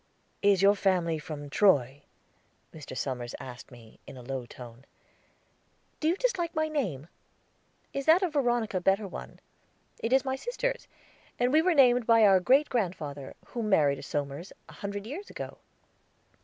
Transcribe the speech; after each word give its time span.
"Is 0.41 0.63
your 0.63 0.73
family 0.73 1.19
from 1.19 1.47
Troy?" 1.51 2.01
Mr. 2.73 2.97
Somers 2.97 3.35
asked 3.39 3.69
me, 3.69 3.99
in 4.07 4.17
a 4.17 4.23
low 4.23 4.47
tone. 4.47 4.85
"Do 5.99 6.07
you 6.07 6.15
dislike 6.15 6.55
my 6.55 6.67
name? 6.67 7.07
Is 7.93 8.07
that 8.07 8.23
of 8.23 8.33
Veronica 8.33 8.77
a 8.77 8.81
better 8.81 9.07
one? 9.07 9.39
It 9.99 10.11
is 10.11 10.25
my 10.25 10.35
sister's, 10.35 10.87
and 11.37 11.53
we 11.53 11.61
were 11.61 11.75
named 11.75 12.07
by 12.07 12.25
our 12.25 12.39
great 12.39 12.67
grandfather, 12.67 13.35
who 13.49 13.61
married 13.61 13.99
a 13.99 14.01
Somers, 14.01 14.51
a 14.67 14.73
hundred 14.73 15.05
years 15.05 15.29
ago." 15.29 15.59